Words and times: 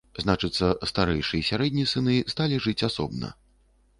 Значыцца, 0.21 0.69
старэйшы 0.91 1.35
і 1.41 1.43
сярэдні 1.51 1.85
сыны 1.93 2.15
сталі 2.35 2.61
жыць 2.67 2.85
асобна. 2.91 3.33